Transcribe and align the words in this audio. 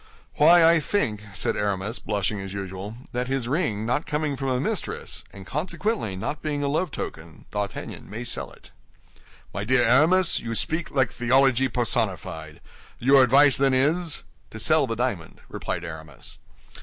"Why, 0.37 0.65
I 0.67 0.79
think," 0.79 1.21
said 1.35 1.55
Aramis, 1.55 1.99
blushing 1.99 2.41
as 2.41 2.53
usual, 2.53 2.95
"that 3.11 3.27
his 3.27 3.47
ring 3.47 3.85
not 3.85 4.07
coming 4.07 4.35
from 4.35 4.47
a 4.47 4.59
mistress, 4.59 5.23
and 5.31 5.45
consequently 5.45 6.15
not 6.15 6.41
being 6.41 6.63
a 6.63 6.67
love 6.67 6.89
token, 6.89 7.45
D'Artagnan 7.51 8.09
may 8.09 8.23
sell 8.23 8.49
it." 8.51 8.71
"My 9.53 9.63
dear 9.63 9.83
Aramis, 9.83 10.39
you 10.39 10.55
speak 10.55 10.89
like 10.89 11.11
theology 11.11 11.67
personified. 11.67 12.61
Your 12.97 13.21
advice, 13.21 13.57
then, 13.57 13.75
is—" 13.75 14.23
"To 14.49 14.59
sell 14.59 14.87
the 14.87 14.95
diamond," 14.95 15.39
replied 15.49 15.85
Aramis. 15.85 16.39